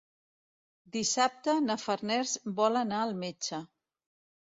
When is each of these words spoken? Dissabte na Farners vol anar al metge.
Dissabte 0.95 1.55
na 1.67 1.77
Farners 1.83 2.35
vol 2.63 2.83
anar 2.85 3.07
al 3.07 3.17
metge. 3.25 3.65